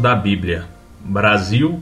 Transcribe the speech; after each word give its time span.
da 0.00 0.16
Bíblia. 0.16 0.64
Brasil, 0.98 1.80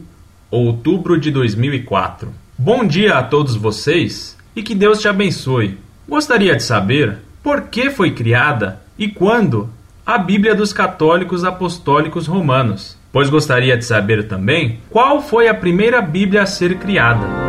outubro 0.51 1.19
de 1.19 1.30
2004. 1.30 2.29
Bom 2.58 2.85
dia 2.85 3.14
a 3.14 3.22
todos 3.22 3.56
vocês 3.56 4.37
e 4.54 4.63
que 4.63 4.74
Deus 4.74 5.01
te 5.01 5.08
abençoe. 5.08 5.78
Gostaria 6.06 6.54
de 6.54 6.63
saber 6.63 7.17
por 7.42 7.63
que 7.69 7.88
foi 7.88 8.10
criada 8.10 8.82
e 8.99 9.08
quando 9.08 9.71
a 10.04 10.19
Bíblia 10.19 10.54
dos 10.54 10.71
Católicos 10.71 11.45
Apostólicos 11.45 12.27
Romanos, 12.27 12.99
pois 13.10 13.31
gostaria 13.31 13.74
de 13.74 13.86
saber 13.86 14.28
também 14.28 14.81
qual 14.91 15.23
foi 15.23 15.49
a 15.49 15.54
primeira 15.54 16.02
Bíblia 16.02 16.42
a 16.42 16.46
ser 16.46 16.77
criada. 16.77 17.41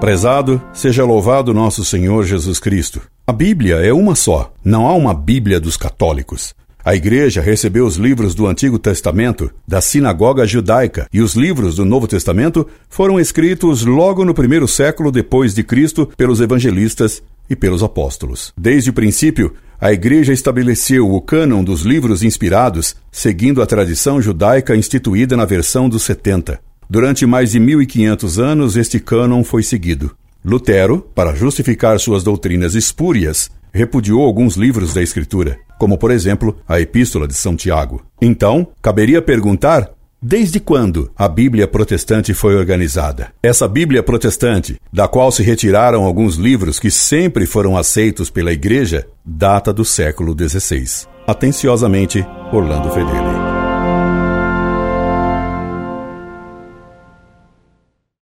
Prezado, 0.00 0.60
seja 0.72 1.04
louvado 1.04 1.54
nosso 1.54 1.84
Senhor 1.84 2.24
Jesus 2.24 2.58
Cristo. 2.58 3.00
A 3.26 3.32
Bíblia 3.32 3.76
é 3.76 3.92
uma 3.92 4.14
só, 4.14 4.52
não 4.62 4.86
há 4.86 4.92
uma 4.92 5.14
Bíblia 5.14 5.58
dos 5.58 5.76
católicos. 5.76 6.54
A 6.84 6.94
Igreja 6.94 7.40
recebeu 7.40 7.86
os 7.86 7.96
livros 7.96 8.34
do 8.34 8.46
Antigo 8.46 8.78
Testamento 8.78 9.50
da 9.66 9.80
sinagoga 9.80 10.46
judaica 10.46 11.06
e 11.10 11.22
os 11.22 11.34
livros 11.34 11.76
do 11.76 11.84
Novo 11.84 12.06
Testamento 12.06 12.66
foram 12.90 13.18
escritos 13.18 13.86
logo 13.86 14.24
no 14.24 14.34
primeiro 14.34 14.68
século 14.68 15.10
depois 15.10 15.54
de 15.54 15.62
Cristo 15.62 16.06
pelos 16.16 16.42
evangelistas 16.42 17.22
e 17.48 17.56
pelos 17.56 17.82
apóstolos. 17.82 18.52
Desde 18.58 18.90
o 18.90 18.92
princípio, 18.92 19.54
a 19.80 19.92
Igreja 19.92 20.32
estabeleceu 20.32 21.10
o 21.10 21.20
cânon 21.22 21.64
dos 21.64 21.82
livros 21.82 22.22
inspirados, 22.22 22.94
seguindo 23.10 23.62
a 23.62 23.66
tradição 23.66 24.20
judaica 24.20 24.76
instituída 24.76 25.36
na 25.36 25.46
versão 25.46 25.88
dos 25.88 26.02
70. 26.02 26.60
Durante 26.88 27.26
mais 27.26 27.52
de 27.52 27.60
1500 27.60 28.38
anos, 28.38 28.76
este 28.76 29.00
cânon 29.00 29.42
foi 29.42 29.62
seguido. 29.62 30.14
Lutero, 30.44 31.00
para 31.14 31.34
justificar 31.34 31.98
suas 31.98 32.22
doutrinas 32.22 32.74
espúrias, 32.74 33.50
repudiou 33.72 34.22
alguns 34.22 34.56
livros 34.56 34.92
da 34.92 35.02
Escritura, 35.02 35.58
como 35.78 35.96
por 35.98 36.10
exemplo 36.10 36.56
a 36.68 36.80
Epístola 36.80 37.26
de 37.26 37.34
São 37.34 37.56
Tiago. 37.56 38.04
Então, 38.20 38.68
caberia 38.82 39.20
perguntar 39.22 39.90
Desde 40.26 40.58
quando 40.58 41.10
a 41.14 41.28
Bíblia 41.28 41.68
protestante 41.68 42.32
foi 42.32 42.56
organizada? 42.56 43.34
Essa 43.42 43.68
Bíblia 43.68 44.02
protestante, 44.02 44.80
da 44.90 45.06
qual 45.06 45.30
se 45.30 45.42
retiraram 45.42 46.02
alguns 46.02 46.36
livros 46.36 46.80
que 46.80 46.90
sempre 46.90 47.44
foram 47.44 47.76
aceitos 47.76 48.30
pela 48.30 48.50
Igreja, 48.50 49.06
data 49.22 49.70
do 49.70 49.84
século 49.84 50.34
XVI. 50.34 51.06
Atenciosamente, 51.26 52.26
Orlando 52.50 52.88
Fedeli. 52.88 53.43